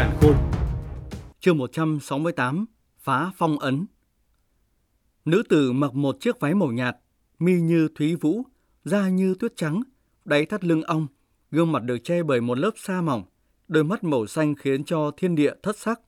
[0.00, 0.36] càn khôn.
[1.40, 2.66] Chương 168:
[2.98, 3.86] Phá phong ấn.
[5.24, 6.96] Nữ tử mặc một chiếc váy màu nhạt,
[7.38, 8.42] mi như thúy vũ,
[8.84, 9.82] da như tuyết trắng,
[10.24, 11.06] đáy thắt lưng ong,
[11.50, 13.24] gương mặt được che bởi một lớp sa mỏng,
[13.68, 16.00] đôi mắt màu xanh khiến cho thiên địa thất sắc.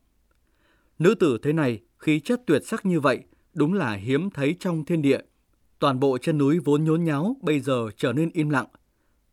[0.98, 3.20] Nữ tử thế này, khí chất tuyệt sắc như vậy,
[3.54, 5.20] đúng là hiếm thấy trong thiên địa.
[5.78, 8.66] Toàn bộ chân núi vốn nhốn nháo bây giờ trở nên im lặng.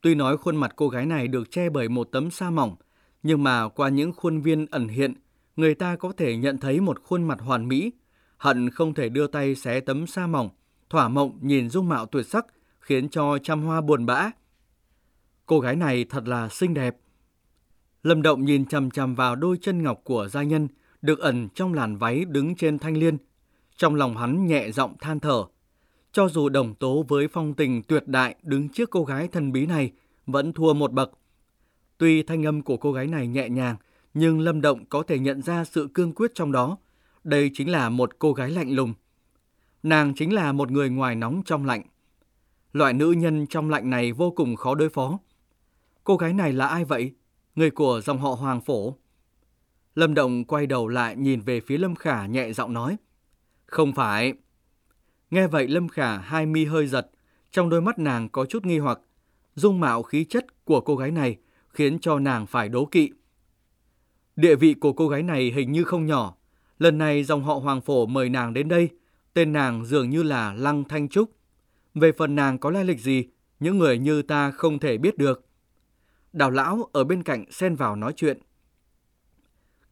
[0.02, 2.76] Tuy nói khuôn mặt cô gái này được che bởi một tấm sa mỏng,
[3.24, 5.14] nhưng mà qua những khuôn viên ẩn hiện,
[5.56, 7.92] người ta có thể nhận thấy một khuôn mặt hoàn mỹ,
[8.38, 10.50] hận không thể đưa tay xé tấm sa mỏng,
[10.90, 12.46] thỏa mộng nhìn dung mạo tuyệt sắc,
[12.80, 14.32] khiến cho trăm hoa buồn bã.
[15.46, 16.98] Cô gái này thật là xinh đẹp.
[18.04, 20.68] Lâm Động nhìn chằm chằm vào đôi chân ngọc của gia nhân,
[21.02, 23.18] được ẩn trong làn váy đứng trên thanh liên.
[23.78, 25.44] Trong lòng hắn nhẹ giọng than thở.
[26.12, 29.66] Cho dù đồng tố với phong tình tuyệt đại đứng trước cô gái thần bí
[29.66, 29.92] này,
[30.26, 31.12] vẫn thua một bậc.
[32.00, 33.76] Tuy thanh âm của cô gái này nhẹ nhàng,
[34.14, 36.78] nhưng Lâm Động có thể nhận ra sự cương quyết trong đó.
[37.24, 38.94] Đây chính là một cô gái lạnh lùng.
[39.84, 41.82] Nàng chính là một người ngoài nóng trong lạnh.
[42.74, 45.20] Loại nữ nhân trong lạnh này vô cùng khó đối phó.
[46.04, 47.12] Cô gái này là ai vậy?
[47.56, 48.96] Người của dòng họ Hoàng Phổ.
[49.96, 52.98] Lâm Động quay đầu lại nhìn về phía Lâm Khả nhẹ giọng nói.
[53.66, 54.34] Không phải.
[55.32, 57.12] Nghe vậy Lâm Khả hai mi hơi giật,
[57.52, 59.00] trong đôi mắt nàng có chút nghi hoặc.
[59.56, 61.38] Dung mạo khí chất của cô gái này
[61.80, 63.10] khiến cho nàng phải đố kỵ.
[64.36, 66.36] Địa vị của cô gái này hình như không nhỏ.
[66.80, 68.90] Lần này dòng họ Hoàng Phổ mời nàng đến đây,
[69.34, 71.32] tên nàng dường như là Lăng Thanh Trúc.
[71.96, 73.28] Về phần nàng có lai lịch gì,
[73.60, 75.46] những người như ta không thể biết được.
[76.34, 78.38] Đào lão ở bên cạnh xen vào nói chuyện.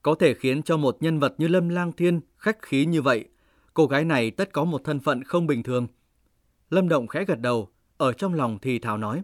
[0.02, 3.25] Có thể khiến cho một nhân vật như Lâm Lang Thiên khách khí như vậy,
[3.73, 5.88] cô gái này tất có một thân phận không bình thường.
[6.69, 9.23] Lâm Động khẽ gật đầu, ở trong lòng thì thào nói.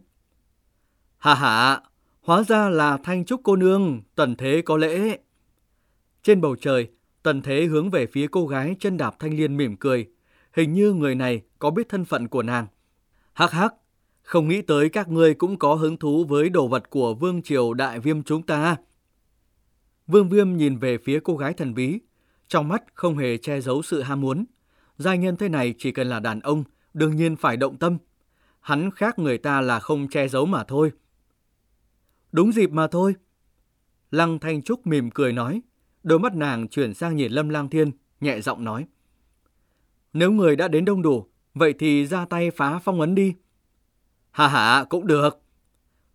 [1.18, 1.82] Hà hà,
[2.24, 5.18] hóa ra là Thanh Trúc cô nương, tần thế có lễ.
[6.24, 6.88] Trên bầu trời,
[7.24, 10.08] tần thế hướng về phía cô gái chân đạp thanh liên mỉm cười.
[10.54, 12.68] Hình như người này có biết thân phận của nàng.
[13.34, 13.74] Hắc hắc,
[14.22, 17.74] không nghĩ tới các ngươi cũng có hứng thú với đồ vật của Vương Triều
[17.74, 18.76] Đại Viêm chúng ta.
[20.08, 22.00] Vương Viêm nhìn về phía cô gái thần bí,
[22.48, 24.46] trong mắt không hề che giấu sự ham muốn.
[24.98, 27.98] Giai nhân thế này chỉ cần là đàn ông, đương nhiên phải động tâm.
[28.60, 30.92] Hắn khác người ta là không che giấu mà thôi.
[32.34, 33.16] Đúng dịp mà thôi.
[34.12, 35.62] Lăng Thanh Trúc mỉm cười nói,
[36.04, 38.86] đôi mắt nàng chuyển sang nhìn Lâm Lang Thiên, nhẹ giọng nói.
[40.14, 43.34] Nếu người đã đến đông đủ, vậy thì ra tay phá phong ấn đi.
[44.32, 45.42] Hà hà, cũng được.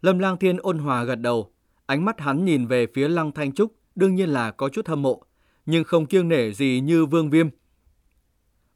[0.02, 1.52] Lâm Lang Thiên ôn hòa gật đầu,
[1.86, 5.02] ánh mắt hắn nhìn về phía Lăng Thanh Trúc, đương nhiên là có chút hâm
[5.02, 5.22] mộ,
[5.66, 7.48] nhưng không kiêng nể gì như Vương Viêm.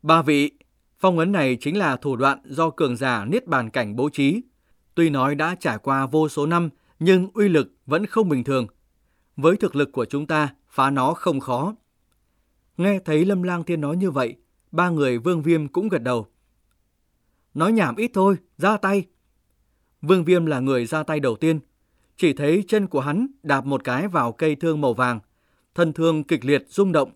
[0.02, 0.52] Ba vị,
[0.98, 4.42] phong ấn này chính là thủ đoạn do cường giả Niết Bàn Cảnh bố trí.
[4.94, 6.70] Tuy nói đã trải qua vô số năm,
[7.04, 8.66] nhưng uy lực vẫn không bình thường.
[9.36, 11.74] Với thực lực của chúng ta, phá nó không khó.
[12.76, 14.36] Nghe thấy Lâm Lang Thiên nói như vậy,
[14.70, 16.26] ba người Vương Viêm cũng gật đầu.
[17.54, 19.06] Nói nhảm ít thôi, ra tay.
[20.02, 21.60] Vương Viêm là người ra tay đầu tiên.
[22.16, 25.20] Chỉ thấy chân của hắn đạp một cái vào cây thương màu vàng.
[25.74, 27.12] Thân thương kịch liệt rung động.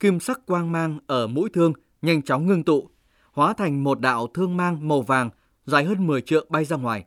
[0.00, 1.72] Kim sắc quang mang ở mũi thương
[2.02, 2.90] nhanh chóng ngưng tụ,
[3.32, 5.30] hóa thành một đạo thương mang màu vàng
[5.66, 7.04] dài hơn 10 trượng bay ra ngoài.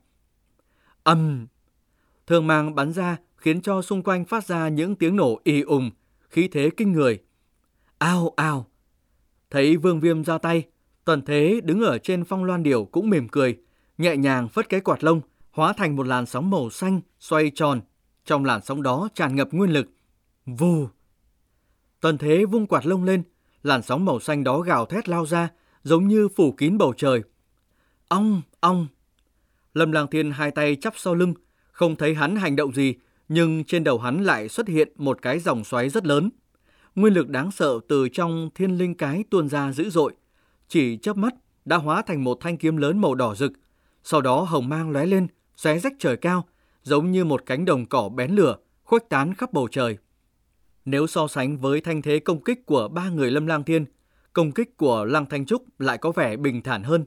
[1.03, 1.47] Âm!
[2.27, 5.91] Thường mang bắn ra khiến cho xung quanh phát ra những tiếng nổ ì ùng,
[6.29, 7.19] khí thế kinh người.
[7.97, 8.67] Ao ao!
[9.49, 10.63] Thấy Vương Viêm ra tay,
[11.05, 13.57] Tần Thế đứng ở trên phong loan điểu cũng mỉm cười,
[13.97, 15.21] nhẹ nhàng phất cái quạt lông,
[15.51, 17.81] hóa thành một làn sóng màu xanh xoay tròn.
[18.25, 19.87] Trong làn sóng đó tràn ngập nguyên lực.
[20.45, 20.87] Vù!
[22.01, 23.23] Tần Thế vung quạt lông lên,
[23.63, 25.49] làn sóng màu xanh đó gào thét lao ra,
[25.83, 27.21] giống như phủ kín bầu trời.
[28.07, 28.87] Ong, ong!
[29.73, 31.33] Lâm Lang Thiên hai tay chắp sau lưng,
[31.71, 32.95] không thấy hắn hành động gì,
[33.29, 36.29] nhưng trên đầu hắn lại xuất hiện một cái dòng xoáy rất lớn.
[36.95, 40.13] Nguyên lực đáng sợ từ trong thiên linh cái tuôn ra dữ dội,
[40.67, 41.33] chỉ chớp mắt
[41.65, 43.51] đã hóa thành một thanh kiếm lớn màu đỏ rực.
[44.03, 46.47] Sau đó hồng mang lóe lên, xé rách trời cao,
[46.83, 49.97] giống như một cánh đồng cỏ bén lửa, khuếch tán khắp bầu trời.
[50.85, 53.85] Nếu so sánh với thanh thế công kích của ba người Lâm Lang Thiên,
[54.33, 57.05] công kích của Lăng Thanh Trúc lại có vẻ bình thản hơn.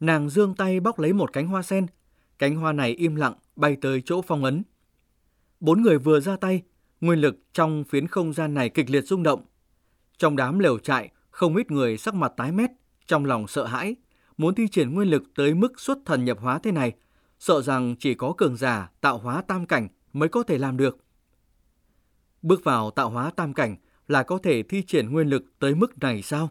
[0.00, 1.86] Nàng dương tay bóc lấy một cánh hoa sen,
[2.42, 4.62] cánh hoa này im lặng bay tới chỗ phong ấn.
[5.60, 6.62] Bốn người vừa ra tay,
[7.00, 9.44] nguyên lực trong phiến không gian này kịch liệt rung động.
[10.18, 12.70] Trong đám lều trại, không ít người sắc mặt tái mét,
[13.06, 13.96] trong lòng sợ hãi,
[14.36, 16.92] muốn thi triển nguyên lực tới mức xuất thần nhập hóa thế này,
[17.38, 20.98] sợ rằng chỉ có cường giả tạo hóa tam cảnh mới có thể làm được.
[22.42, 23.76] Bước vào tạo hóa tam cảnh
[24.08, 26.50] là có thể thi triển nguyên lực tới mức này sao?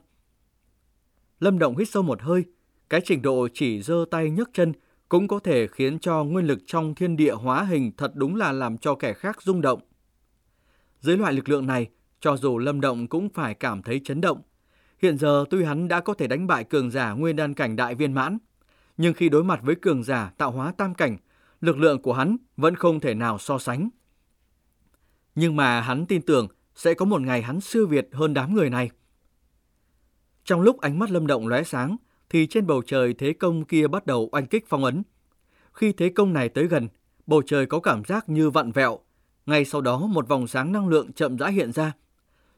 [1.40, 2.46] Lâm Động hít sâu một hơi,
[2.90, 4.74] cái trình độ chỉ giơ tay nhấc chân
[5.12, 8.52] cũng có thể khiến cho nguyên lực trong thiên địa hóa hình thật đúng là
[8.52, 9.82] làm cho kẻ khác rung động.
[11.00, 14.42] dưới loại lực lượng này, cho dù Lâm Động cũng phải cảm thấy chấn động.
[15.02, 17.96] Hiện giờ tuy hắn đã có thể đánh bại cường giả nguyên đan cảnh đại
[17.96, 18.38] viên mãn,
[18.98, 21.18] nhưng khi đối mặt với cường giả tạo hóa tam cảnh,
[21.62, 23.90] lực lượng của hắn vẫn không thể nào so sánh.
[25.36, 28.70] Nhưng mà hắn tin tưởng sẽ có một ngày hắn siêu việt hơn đám người
[28.70, 28.90] này.
[30.44, 31.98] Trong lúc ánh mắt Lâm Động lóe sáng,
[32.32, 35.04] thì trên bầu trời thế công kia bắt đầu oanh kích phong ấn.
[35.74, 36.88] Khi thế công này tới gần,
[37.28, 39.00] bầu trời có cảm giác như vặn vẹo.
[39.46, 41.94] Ngay sau đó một vòng sáng năng lượng chậm rãi hiện ra.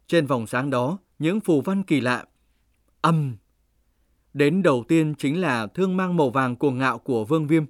[0.07, 2.25] Trên vòng sáng đó, những phù văn kỳ lạ.
[3.01, 3.35] Âm!
[4.33, 7.65] Đến đầu tiên chính là thương mang màu vàng cuồng ngạo của Vương Viêm.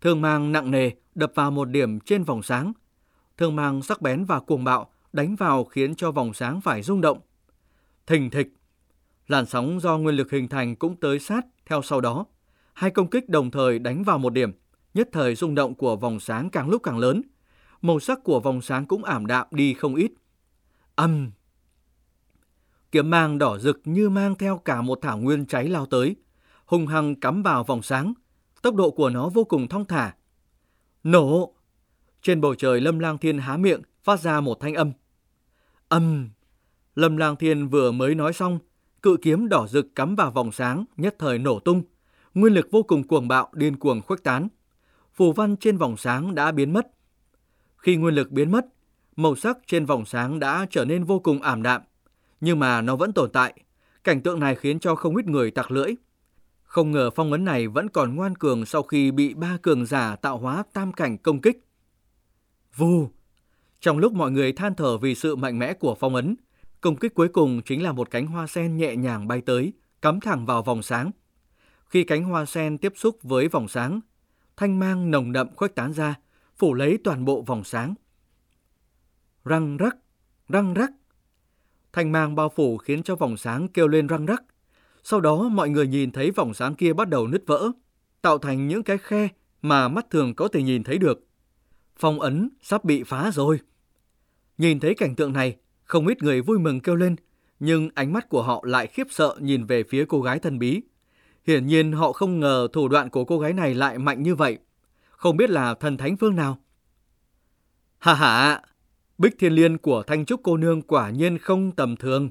[0.00, 2.72] Thương mang nặng nề đập vào một điểm trên vòng sáng.
[3.36, 7.00] Thương mang sắc bén và cuồng bạo đánh vào khiến cho vòng sáng phải rung
[7.00, 7.20] động.
[8.06, 8.48] Thình thịch,
[9.32, 12.26] làn sóng do nguyên lực hình thành cũng tới sát theo sau đó.
[12.72, 14.52] Hai công kích đồng thời đánh vào một điểm,
[14.94, 17.22] nhất thời rung động của vòng sáng càng lúc càng lớn.
[17.82, 20.12] Màu sắc của vòng sáng cũng ảm đạm đi không ít.
[20.94, 21.30] Âm!
[22.92, 26.16] Kiếm mang đỏ rực như mang theo cả một thảo nguyên cháy lao tới,
[26.64, 28.14] hung hăng cắm vào vòng sáng.
[28.62, 30.14] Tốc độ của nó vô cùng thong thả.
[31.04, 31.54] Nổ!
[32.22, 34.92] Trên bầu trời Lâm Lang Thiên há miệng, phát ra một thanh âm.
[35.88, 36.30] Âm!
[36.94, 38.58] Lâm Lang Thiên vừa mới nói xong,
[39.02, 41.82] cự kiếm đỏ rực cắm vào vòng sáng, nhất thời nổ tung.
[42.34, 44.48] Nguyên lực vô cùng cuồng bạo, điên cuồng khuếch tán.
[45.14, 46.86] Phù văn trên vòng sáng đã biến mất.
[47.76, 48.66] Khi nguyên lực biến mất,
[49.16, 51.82] màu sắc trên vòng sáng đã trở nên vô cùng ảm đạm,
[52.40, 53.54] nhưng mà nó vẫn tồn tại.
[54.04, 55.94] Cảnh tượng này khiến cho không ít người tặc lưỡi.
[56.62, 60.16] Không ngờ phong ấn này vẫn còn ngoan cường sau khi bị ba cường giả
[60.16, 61.64] tạo hóa tam cảnh công kích.
[62.76, 63.08] Vù!
[63.80, 66.36] Trong lúc mọi người than thở vì sự mạnh mẽ của phong ấn,
[66.82, 70.20] công kích cuối cùng chính là một cánh hoa sen nhẹ nhàng bay tới, cắm
[70.20, 71.10] thẳng vào vòng sáng.
[71.86, 74.00] Khi cánh hoa sen tiếp xúc với vòng sáng,
[74.56, 76.14] thanh mang nồng đậm khuếch tán ra,
[76.56, 77.94] phủ lấy toàn bộ vòng sáng.
[79.44, 79.96] Răng rắc,
[80.48, 80.90] răng rắc.
[81.92, 84.42] Thanh mang bao phủ khiến cho vòng sáng kêu lên răng rắc.
[85.02, 87.70] Sau đó mọi người nhìn thấy vòng sáng kia bắt đầu nứt vỡ,
[88.22, 89.28] tạo thành những cái khe
[89.62, 91.26] mà mắt thường có thể nhìn thấy được.
[91.96, 93.60] Phong ấn sắp bị phá rồi.
[94.58, 95.56] Nhìn thấy cảnh tượng này,
[95.92, 97.16] không ít người vui mừng kêu lên,
[97.60, 100.80] nhưng ánh mắt của họ lại khiếp sợ nhìn về phía cô gái thần bí.
[101.46, 104.58] Hiển nhiên họ không ngờ thủ đoạn của cô gái này lại mạnh như vậy.
[105.10, 106.58] Không biết là thần thánh phương nào.
[107.98, 108.62] Hà hà,
[109.18, 112.30] bích thiên liên của thanh trúc cô nương quả nhiên không tầm thường.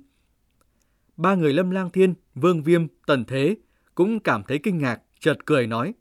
[1.17, 3.55] Ba người lâm lang thiên, vương viêm, tần thế
[3.95, 5.93] cũng cảm thấy kinh ngạc, chợt cười nói.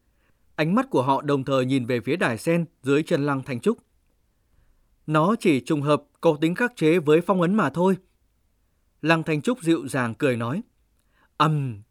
[0.55, 3.61] Ánh mắt của họ đồng thời nhìn về phía đài sen dưới chân lăng thanh
[3.61, 3.79] trúc.
[5.07, 7.97] Nó chỉ trùng hợp có tính khắc chế với phong ấn mà thôi.
[9.03, 10.63] Lăng Thanh Trúc dịu dàng cười nói.
[11.37, 11.83] ầm.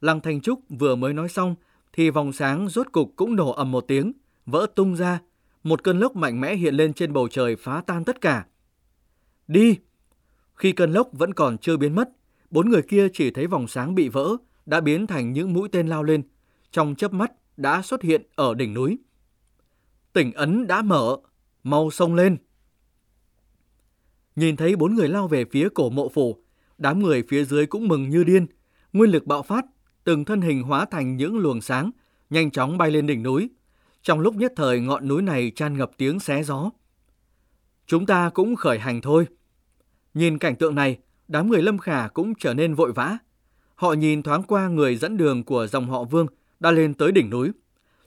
[0.00, 1.54] Lăng Thanh Trúc vừa mới nói xong
[1.92, 4.12] thì vòng sáng rốt cục cũng nổ ầm một tiếng,
[4.46, 5.20] vỡ tung ra.
[5.62, 8.46] Một cơn lốc mạnh mẽ hiện lên trên bầu trời phá tan tất cả.
[9.48, 9.78] Đi!
[10.54, 12.08] Khi cơn lốc vẫn còn chưa biến mất,
[12.50, 14.36] bốn người kia chỉ thấy vòng sáng bị vỡ,
[14.66, 16.22] đã biến thành những mũi tên lao lên.
[16.70, 18.98] Trong chớp mắt đã xuất hiện ở đỉnh núi.
[20.12, 21.16] Tỉnh ấn đã mở,
[21.62, 22.36] mau sông lên!
[24.38, 26.36] Nhìn thấy bốn người lao về phía cổ mộ phủ,
[26.78, 28.46] đám người phía dưới cũng mừng như điên.
[28.92, 29.64] Nguyên lực bạo phát,
[30.04, 31.90] từng thân hình hóa thành những luồng sáng,
[32.30, 33.50] nhanh chóng bay lên đỉnh núi.
[34.02, 36.70] Trong lúc nhất thời ngọn núi này tràn ngập tiếng xé gió.
[37.86, 39.26] Chúng ta cũng khởi hành thôi.
[40.14, 43.18] Nhìn cảnh tượng này, đám người Lâm Khả cũng trở nên vội vã.
[43.74, 46.26] Họ nhìn thoáng qua người dẫn đường của dòng họ Vương
[46.60, 47.50] đã lên tới đỉnh núi.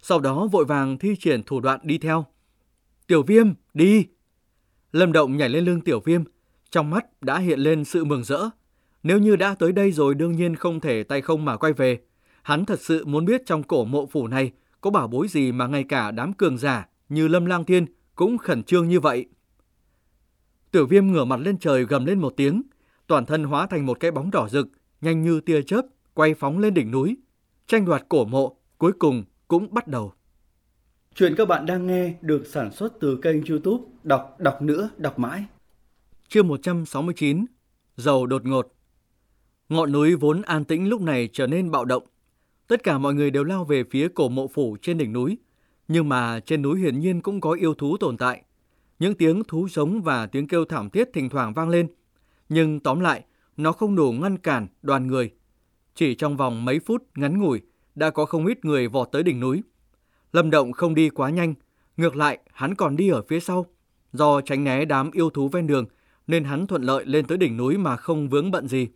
[0.02, 2.26] Sau đó vội vàng thi triển thủ đoạn đi theo.
[3.08, 4.06] Tiểu viêm, đi!
[4.92, 6.24] Lâm Động nhảy lên lưng tiểu viêm,
[6.72, 8.50] trong mắt đã hiện lên sự mừng rỡ.
[9.04, 12.00] Nếu như đã tới đây rồi đương nhiên không thể tay không mà quay về.
[12.44, 15.68] Hắn thật sự muốn biết trong cổ mộ phủ này có bảo bối gì mà
[15.68, 19.26] ngay cả đám cường giả như Lâm Lang Thiên cũng khẩn trương như vậy.
[20.72, 22.62] Tiểu viêm ngửa mặt lên trời gầm lên một tiếng,
[23.08, 24.68] toàn thân hóa thành một cái bóng đỏ rực,
[25.02, 25.82] nhanh như tia chớp,
[26.14, 27.18] quay phóng lên đỉnh núi.
[27.68, 30.14] Tranh đoạt cổ mộ cuối cùng cũng bắt đầu.
[31.16, 35.20] Chuyện các bạn đang nghe được sản xuất từ kênh youtube Đọc Đọc Nữa Đọc
[35.20, 35.46] Mãi.
[36.28, 37.46] Chương 169
[37.96, 38.74] Dầu đột ngột
[39.70, 42.04] Ngọn núi vốn an tĩnh lúc này trở nên bạo động.
[42.68, 45.38] Tất cả mọi người đều lao về phía cổ mộ phủ trên đỉnh núi.
[45.88, 48.42] Nhưng mà trên núi hiển nhiên cũng có yêu thú tồn tại.
[49.00, 51.88] Những tiếng thú giống và tiếng kêu thảm thiết thỉnh thoảng vang lên.
[52.50, 53.24] Nhưng tóm lại,
[53.58, 55.32] nó không đủ ngăn cản đoàn người.
[55.96, 57.62] Chỉ trong vòng mấy phút ngắn ngủi,
[57.96, 59.64] đã có không ít người vọt tới đỉnh núi.
[60.34, 61.54] Lâm Động không đi quá nhanh,
[61.98, 63.66] ngược lại hắn còn đi ở phía sau.
[64.14, 65.86] Do tránh né đám yêu thú ven đường
[66.28, 68.88] nên hắn thuận lợi lên tới đỉnh núi mà không vướng bận gì.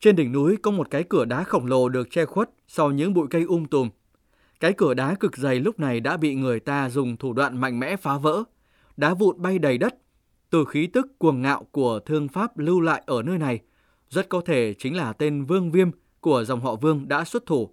[0.00, 3.14] Trên đỉnh núi có một cái cửa đá khổng lồ được che khuất sau những
[3.14, 3.90] bụi cây um tùm.
[4.60, 7.80] Cái cửa đá cực dày lúc này đã bị người ta dùng thủ đoạn mạnh
[7.80, 8.42] mẽ phá vỡ.
[8.96, 9.94] Đá vụn bay đầy đất.
[10.50, 13.60] từ khí tức cuồng ngạo của thương pháp lưu lại ở nơi này,
[14.08, 17.70] rất có thể chính là tên Vương Viêm của dòng họ Vương đã xuất thủ.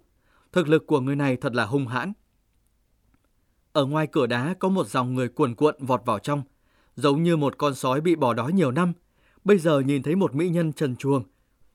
[0.52, 2.12] Thực lực của người này thật là hung hãn.
[3.72, 6.42] Ở ngoài cửa đá có một dòng người cuồn cuộn vọt vào trong,
[6.96, 8.92] giống như một con sói bị bỏ đói nhiều năm.
[9.44, 11.22] Bây giờ nhìn thấy một mỹ nhân trần chuồng,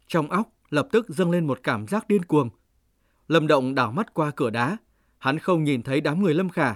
[0.08, 2.50] trong óc lập tức dâng lên một cảm giác điên cuồng.
[3.27, 4.77] Lâm Động đảo mắt qua cửa đá,
[5.18, 6.75] hắn không nhìn thấy đám người Lâm Khả.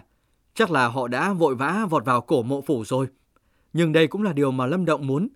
[0.54, 3.08] Chắc là họ đã vội vã vọt vào cổ mộ phủ rồi.
[3.74, 5.28] Nhưng đây cũng là điều mà Lâm Động muốn.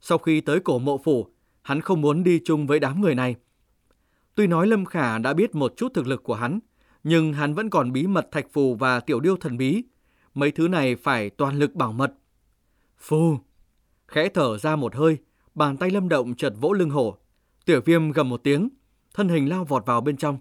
[0.00, 1.26] Sau khi tới cổ mộ phủ,
[1.62, 3.36] hắn không muốn đi chung với đám người này.
[4.34, 6.58] Tuy nói Lâm Khả đã biết một chút thực lực của hắn,
[7.04, 9.82] nhưng hắn vẫn còn bí mật thạch phù và tiểu điêu thần bí.
[10.34, 12.12] Mấy thứ này phải toàn lực bảo mật.
[12.98, 13.38] Phù!
[14.08, 15.18] Khẽ thở ra một hơi,
[15.54, 17.16] bàn tay Lâm Động chợt vỗ lưng hổ.
[17.64, 18.68] Tiểu viêm gầm một tiếng,
[19.14, 20.38] thân hình lao vọt vào bên trong.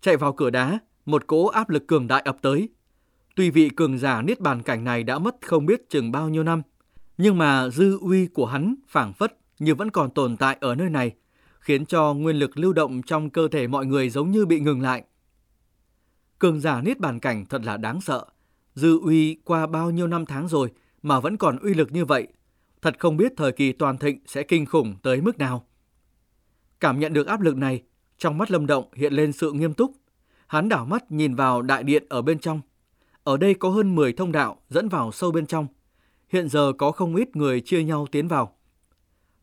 [0.00, 2.68] Chạy vào cửa đá, một cỗ áp lực cường đại ập tới.
[3.36, 6.42] Tuy vị cường giả niết bàn cảnh này đã mất không biết chừng bao nhiêu
[6.42, 6.62] năm,
[7.18, 10.90] nhưng mà dư uy của hắn phảng phất như vẫn còn tồn tại ở nơi
[10.90, 11.12] này,
[11.60, 14.80] khiến cho nguyên lực lưu động trong cơ thể mọi người giống như bị ngừng
[14.80, 15.04] lại.
[16.40, 18.26] Cường giả niết bàn cảnh thật là đáng sợ.
[18.74, 20.70] Dư uy qua bao nhiêu năm tháng rồi
[21.02, 22.28] mà vẫn còn uy lực như vậy.
[22.82, 25.66] Thật không biết thời kỳ toàn thịnh sẽ kinh khủng tới mức nào.
[26.80, 27.82] Cảm nhận được áp lực này,
[28.18, 29.92] trong mắt Lâm Động hiện lên sự nghiêm túc.
[30.46, 32.60] Hắn đảo mắt nhìn vào đại điện ở bên trong.
[33.24, 35.66] Ở đây có hơn 10 thông đạo dẫn vào sâu bên trong.
[36.28, 38.56] Hiện giờ có không ít người chia nhau tiến vào.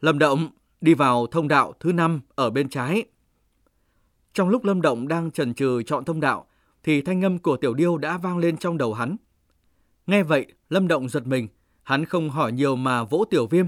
[0.01, 0.49] Lâm Động
[0.81, 3.03] đi vào thông đạo thứ 5 ở bên trái.
[4.33, 6.47] Trong lúc Lâm Động đang chần chừ chọn thông đạo,
[6.87, 9.15] thì thanh âm của Tiểu Điêu đã vang lên trong đầu hắn.
[10.07, 11.47] Nghe vậy, Lâm Động giật mình,
[11.83, 13.67] hắn không hỏi nhiều mà vỗ Tiểu Viêm.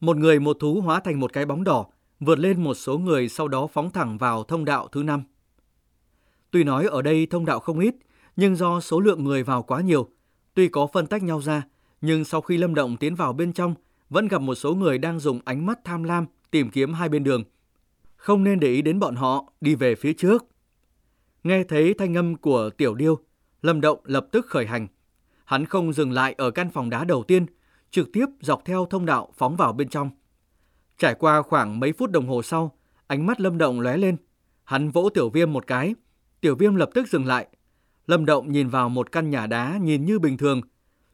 [0.00, 1.86] Một người một thú hóa thành một cái bóng đỏ,
[2.20, 5.22] vượt lên một số người sau đó phóng thẳng vào thông đạo thứ năm.
[6.50, 7.94] Tuy nói ở đây thông đạo không ít,
[8.36, 10.08] nhưng do số lượng người vào quá nhiều,
[10.54, 11.62] tuy có phân tách nhau ra,
[12.00, 13.74] nhưng sau khi Lâm Động tiến vào bên trong,
[14.10, 17.24] vẫn gặp một số người đang dùng ánh mắt tham lam tìm kiếm hai bên
[17.24, 17.44] đường.
[18.16, 20.44] Không nên để ý đến bọn họ đi về phía trước.
[21.44, 23.18] Nghe thấy thanh âm của Tiểu Điêu,
[23.62, 24.86] Lâm Động lập tức khởi hành.
[25.44, 27.46] Hắn không dừng lại ở căn phòng đá đầu tiên,
[27.90, 30.10] trực tiếp dọc theo thông đạo phóng vào bên trong.
[30.98, 34.16] Trải qua khoảng mấy phút đồng hồ sau, ánh mắt Lâm Động lóe lên.
[34.64, 35.94] Hắn vỗ Tiểu Viêm một cái.
[36.40, 37.48] Tiểu Viêm lập tức dừng lại.
[38.06, 40.60] Lâm Động nhìn vào một căn nhà đá nhìn như bình thường.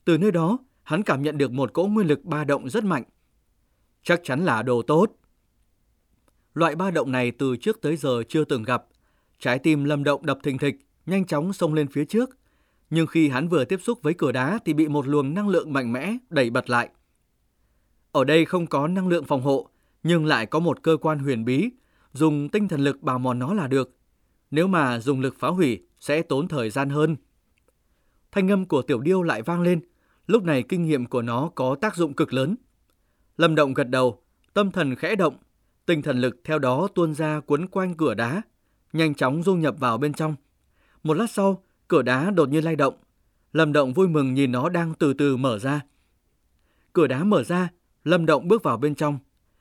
[0.04, 3.02] Từ nơi đó, hắn cảm nhận được một cỗ nguyên lực ba động rất mạnh.
[4.02, 5.06] Chắc chắn là đồ tốt.
[6.54, 8.86] Loại ba động này từ trước tới giờ chưa từng gặp.
[9.38, 10.76] Trái tim Lâm Động đập thình thịch,
[11.06, 12.30] nhanh chóng xông lên phía trước.
[12.90, 15.72] Nhưng khi hắn vừa tiếp xúc với cửa đá thì bị một luồng năng lượng
[15.72, 16.88] mạnh mẽ đẩy bật lại.
[18.12, 19.68] Ở đây không có năng lượng phòng hộ,
[20.02, 21.70] nhưng lại có một cơ quan huyền bí,
[22.12, 23.96] dùng tinh thần lực bào mòn nó là được.
[24.50, 27.16] Nếu mà dùng lực phá hủy sẽ tốn thời gian hơn.
[28.32, 29.80] Thanh âm của tiểu điêu lại vang lên,
[30.26, 32.56] lúc này kinh nghiệm của nó có tác dụng cực lớn.
[33.36, 34.22] Lâm Động gật đầu,
[34.54, 35.36] tâm thần khẽ động,
[35.86, 38.42] tinh thần lực theo đó tuôn ra cuốn quanh cửa đá,
[38.92, 40.34] nhanh chóng du nhập vào bên trong.
[41.02, 42.94] Một lát sau, cửa đá đột nhiên lay động.
[43.52, 45.80] Lâm Động vui mừng nhìn nó đang từ từ mở ra.
[46.92, 47.68] Cửa đá mở ra,
[48.04, 49.18] Lâm Động bước vào bên trong.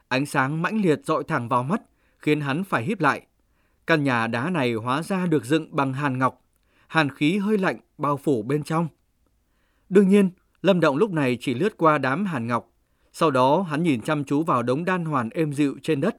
[0.08, 1.82] Ánh sáng mãnh liệt dọi thẳng vào mắt,
[2.18, 3.26] khiến hắn phải híp lại.
[3.88, 6.42] Căn nhà đá này hóa ra được dựng bằng hàn ngọc,
[6.88, 8.88] hàn khí hơi lạnh bao phủ bên trong.
[9.90, 10.30] Đương nhiên,
[10.62, 12.72] Lâm Động lúc này chỉ lướt qua đám hàn ngọc,
[13.14, 16.16] sau đó hắn nhìn chăm chú vào đống đan hoàn êm dịu trên đất.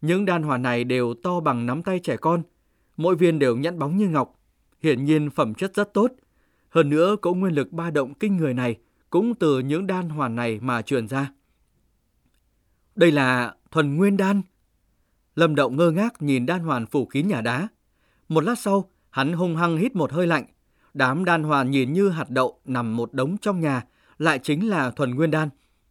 [0.00, 2.42] Những đan hòa này đều to bằng nắm tay trẻ con,
[2.96, 4.38] mỗi viên đều nhẵn bóng như ngọc,
[4.82, 6.12] hiển nhiên phẩm chất rất tốt.
[6.68, 8.76] Hơn nữa, cỗ nguyên lực ba động kinh người này
[9.10, 11.32] cũng từ những đan hoàn này mà truyền ra.
[12.96, 14.42] Đây là thuần nguyên đan.
[15.34, 17.68] Lâm Động ngơ ngác nhìn đan hoàn phủ kín nhà đá.
[18.28, 20.44] Một lát sau, hắn hung hăng hít một hơi lạnh.
[20.94, 23.84] Đám đan hoàn nhìn như hạt đậu nằm một đống trong nhà,
[24.18, 25.48] lại chính là thuần nguyên đan,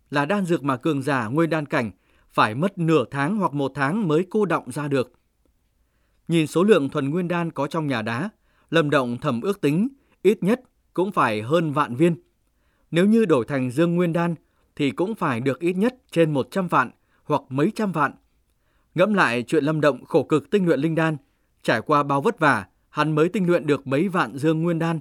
[0.09, 1.91] là đan dược mà cường giả nguyên đan cảnh
[2.31, 5.11] phải mất nửa tháng hoặc một tháng mới cô động ra được.
[6.27, 8.29] Nhìn số lượng thuần nguyên đan có trong nhà đá,
[8.69, 9.87] Lâm Động thầm ước tính
[10.21, 10.61] ít nhất
[10.93, 12.15] cũng phải hơn vạn viên.
[12.91, 14.35] Nếu như đổi thành dương nguyên đan
[14.75, 16.91] thì cũng phải được ít nhất trên 100 vạn
[17.23, 18.11] hoặc mấy trăm vạn.
[18.95, 21.17] Ngẫm lại chuyện Lâm Động khổ cực tinh luyện linh đan,
[21.63, 24.99] trải qua bao vất vả, hắn mới tinh luyện được mấy vạn dương nguyên đan.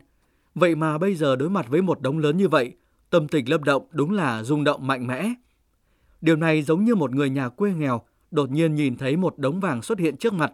[0.54, 2.73] Vậy mà bây giờ đối mặt với một đống lớn như vậy,
[3.11, 5.35] tâm tình Lâm Động đúng là rung động mạnh mẽ.
[6.21, 9.61] Điều này giống như một người nhà quê nghèo đột nhiên nhìn thấy một đống
[9.61, 10.53] vàng xuất hiện trước mặt.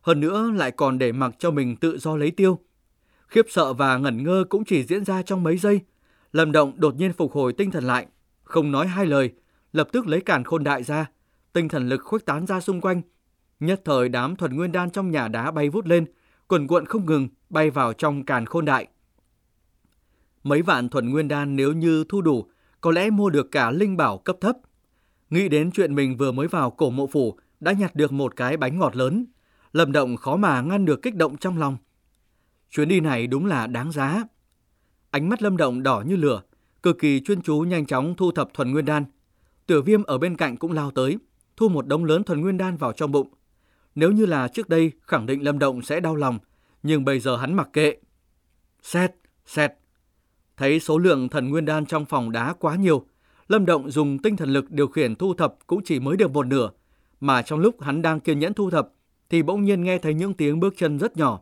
[0.00, 2.58] Hơn nữa lại còn để mặc cho mình tự do lấy tiêu.
[3.28, 5.80] Khiếp sợ và ngẩn ngơ cũng chỉ diễn ra trong mấy giây.
[6.32, 8.06] Lâm Động đột nhiên phục hồi tinh thần lại,
[8.44, 9.32] không nói hai lời,
[9.72, 11.06] lập tức lấy càn khôn đại ra,
[11.52, 13.02] tinh thần lực khuếch tán ra xung quanh.
[13.60, 16.06] Nhất thời đám thuần nguyên đan trong nhà đá bay vút lên,
[16.48, 18.86] quần cuộn không ngừng bay vào trong càn khôn đại.
[20.42, 22.46] Mấy vạn thuần nguyên đan nếu như thu đủ,
[22.80, 24.56] có lẽ mua được cả linh bảo cấp thấp.
[25.30, 28.56] Nghĩ đến chuyện mình vừa mới vào cổ mộ phủ đã nhặt được một cái
[28.56, 29.26] bánh ngọt lớn,
[29.72, 31.76] Lâm Động khó mà ngăn được kích động trong lòng.
[32.70, 34.24] Chuyến đi này đúng là đáng giá.
[35.10, 36.42] Ánh mắt Lâm Động đỏ như lửa,
[36.82, 39.04] cực kỳ chuyên chú nhanh chóng thu thập thuần nguyên đan.
[39.66, 41.18] Tiểu Viêm ở bên cạnh cũng lao tới,
[41.56, 43.28] thu một đống lớn thuần nguyên đan vào trong bụng.
[43.94, 46.38] Nếu như là trước đây, khẳng định Lâm Động sẽ đau lòng,
[46.82, 47.96] nhưng bây giờ hắn mặc kệ.
[48.82, 49.10] Xét,
[49.46, 49.72] xét.
[50.56, 53.06] Thấy số lượng thần nguyên đan trong phòng đá quá nhiều,
[53.48, 56.46] Lâm Động dùng tinh thần lực điều khiển thu thập cũng chỉ mới được một
[56.46, 56.70] nửa,
[57.20, 58.88] mà trong lúc hắn đang kiên nhẫn thu thập
[59.30, 61.40] thì bỗng nhiên nghe thấy những tiếng bước chân rất nhỏ.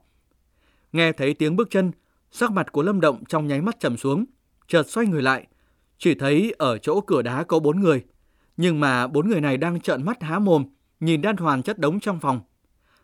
[0.92, 1.92] Nghe thấy tiếng bước chân,
[2.30, 4.24] sắc mặt của Lâm Động trong nháy mắt trầm xuống,
[4.68, 5.46] chợt xoay người lại,
[5.98, 8.04] chỉ thấy ở chỗ cửa đá có bốn người,
[8.56, 10.64] nhưng mà bốn người này đang trợn mắt há mồm,
[11.00, 12.40] nhìn đan hoàn chất đống trong phòng.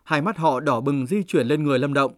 [0.05, 2.13] Hai mắt họ đỏ bừng di chuyển lên người Lâm Động.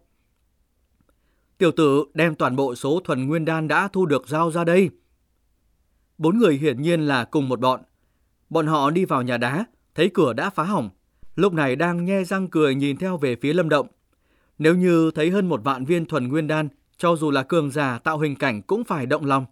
[1.57, 4.89] Tiểu tử đem toàn bộ số thuần nguyên đan đã thu được giao ra đây.
[6.17, 7.81] Bốn người hiển nhiên là cùng một bọn.
[8.49, 10.89] Bọn họ đi vào nhà đá, thấy cửa đã phá hỏng.
[11.35, 13.87] Lúc này đang nhe răng cười nhìn theo về phía Lâm Động.
[14.57, 16.67] Nếu như thấy hơn một vạn viên thuần nguyên đan,
[16.97, 19.45] cho dù là cường giả tạo hình cảnh cũng phải động lòng.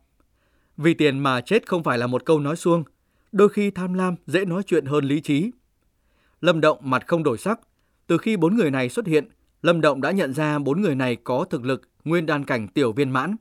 [0.77, 2.83] Vì tiền mà chết không phải là một câu nói suông,
[3.31, 5.51] đôi khi tham lam dễ nói chuyện hơn lý trí.
[6.41, 7.59] Lâm Động mặt không đổi sắc,
[8.07, 9.27] từ khi bốn người này xuất hiện,
[9.61, 12.91] Lâm Động đã nhận ra bốn người này có thực lực nguyên đan cảnh tiểu
[12.91, 13.35] viên mãn.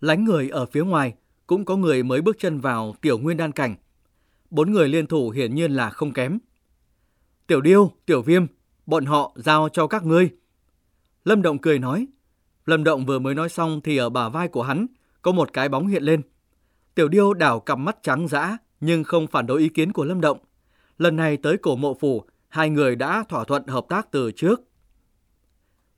[0.00, 1.14] Lánh người ở phía ngoài,
[1.50, 3.76] cũng có người mới bước chân vào tiểu nguyên đan cảnh.
[4.50, 6.38] Bốn người liên thủ hiển nhiên là không kém.
[7.46, 8.46] Tiểu điêu, tiểu viêm,
[8.86, 10.30] bọn họ giao cho các ngươi.
[11.24, 12.06] Lâm Động cười nói.
[12.66, 14.86] Lâm Động vừa mới nói xong thì ở bả vai của hắn
[15.22, 16.22] có một cái bóng hiện lên.
[16.94, 20.20] Tiểu điêu đảo cặp mắt trắng dã nhưng không phản đối ý kiến của Lâm
[20.20, 20.38] Động.
[20.98, 24.60] Lần này tới cổ mộ phủ, hai người đã thỏa thuận hợp tác từ trước.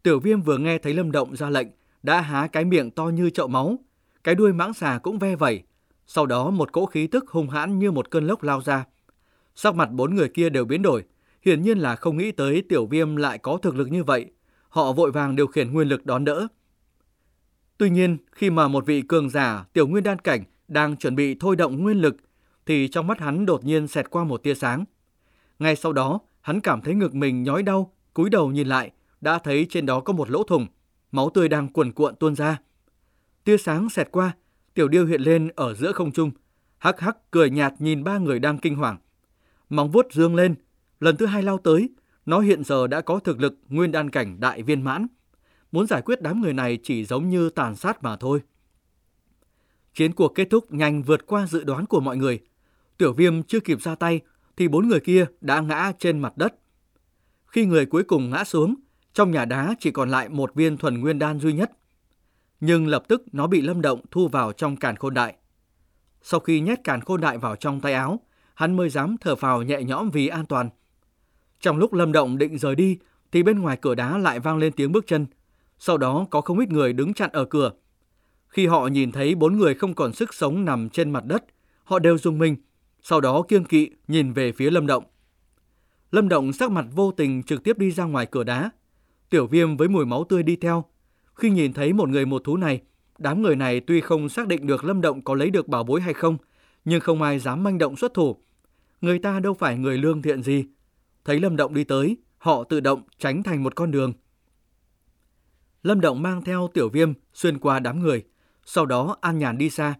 [0.02, 1.68] Tiểu viêm vừa nghe thấy Lâm Động ra lệnh,
[2.02, 3.78] đã há cái miệng to như chậu máu,
[4.24, 5.62] cái đuôi mãng xà cũng ve vẩy.
[6.06, 8.84] Sau đó một cỗ khí tức hung hãn như một cơn lốc lao ra.
[9.54, 11.04] Sắc mặt bốn người kia đều biến đổi,
[11.44, 14.26] hiển nhiên là không nghĩ tới tiểu viêm lại có thực lực như vậy.
[14.68, 16.46] Họ vội vàng điều khiển nguyên lực đón đỡ.
[17.78, 21.36] Tuy nhiên, khi mà một vị cường giả tiểu nguyên đan cảnh đang chuẩn bị
[21.40, 22.16] thôi động nguyên lực,
[22.66, 24.84] thì trong mắt hắn đột nhiên xẹt qua một tia sáng.
[25.58, 29.38] Ngay sau đó, hắn cảm thấy ngực mình nhói đau, cúi đầu nhìn lại, đã
[29.38, 30.66] thấy trên đó có một lỗ thủng,
[31.12, 32.58] máu tươi đang cuồn cuộn tuôn ra.
[33.44, 34.36] Tia sáng xẹt qua,
[34.74, 36.30] tiểu điêu hiện lên ở giữa không trung,
[36.78, 38.96] hắc hắc cười nhạt nhìn ba người đang kinh hoàng.
[39.68, 40.54] Móng vuốt dương lên,
[41.00, 41.88] lần thứ hai lao tới,
[42.26, 45.06] nó hiện giờ đã có thực lực nguyên đan cảnh đại viên mãn.
[45.72, 48.40] Muốn giải quyết đám người này chỉ giống như tàn sát mà thôi.
[49.94, 52.40] Chiến cuộc kết thúc nhanh vượt qua dự đoán của mọi người.
[52.98, 54.20] Tiểu viêm chưa kịp ra tay
[54.56, 56.54] thì bốn người kia đã ngã trên mặt đất.
[57.46, 58.74] Khi người cuối cùng ngã xuống,
[59.12, 61.70] trong nhà đá chỉ còn lại một viên thuần nguyên đan duy nhất.
[62.64, 65.34] Nhưng lập tức nó bị Lâm Động thu vào trong càn khôn đại.
[66.22, 68.20] Sau khi nhét càn khôn đại vào trong tay áo,
[68.54, 70.70] hắn mới dám thở phào nhẹ nhõm vì an toàn.
[71.60, 72.98] Trong lúc Lâm Động định rời đi,
[73.32, 75.26] thì bên ngoài cửa đá lại vang lên tiếng bước chân.
[75.78, 77.72] Sau đó có không ít người đứng chặn ở cửa.
[78.48, 81.44] Khi họ nhìn thấy bốn người không còn sức sống nằm trên mặt đất,
[81.84, 82.56] họ đều dùng mình,
[83.02, 85.04] sau đó kiêng kỵ nhìn về phía Lâm Động.
[86.10, 88.70] Lâm Động sắc mặt vô tình trực tiếp đi ra ngoài cửa đá.
[89.30, 90.84] Tiểu viêm với mùi máu tươi đi theo.
[91.34, 92.80] Khi nhìn thấy một người một thú này,
[93.18, 96.00] đám người này tuy không xác định được Lâm Động có lấy được bảo bối
[96.00, 96.36] hay không,
[96.84, 98.36] nhưng không ai dám manh động xuất thủ.
[99.00, 100.64] Người ta đâu phải người lương thiện gì.
[101.24, 104.12] Thấy Lâm Động đi tới, họ tự động tránh thành một con đường.
[105.82, 108.24] Lâm Động mang theo tiểu viêm xuyên qua đám người,
[108.64, 109.94] sau đó an nhàn đi xa.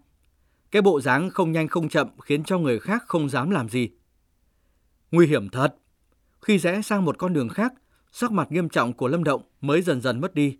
[0.71, 3.89] Cái bộ dáng không nhanh không chậm khiến cho người khác không dám làm gì.
[5.11, 5.75] Nguy hiểm thật.
[6.41, 7.73] Khi rẽ sang một con đường khác,
[8.11, 10.57] sắc mặt nghiêm trọng của Lâm Động mới dần dần mất đi.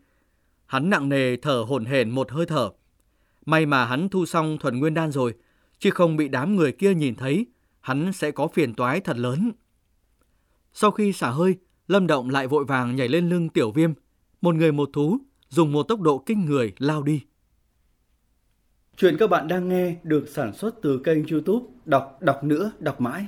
[0.74, 2.70] Hắn nặng nề thở hổn hển một hơi thở.
[3.46, 5.34] May mà hắn thu xong thuần nguyên đan rồi,
[5.80, 7.46] chứ không bị đám người kia nhìn thấy,
[7.82, 9.52] hắn sẽ có phiền toái thật lớn.
[10.74, 11.56] Sau khi xả hơi,
[11.88, 13.94] Lâm Động lại vội vàng nhảy lên lưng tiểu viêm,
[14.42, 15.18] một người một thú,
[15.50, 17.22] dùng một tốc độ kinh người lao đi.
[18.98, 23.02] Chuyện các bạn đang nghe được sản xuất từ kênh youtube Đọc Đọc Nữa Đọc
[23.02, 23.28] Mãi.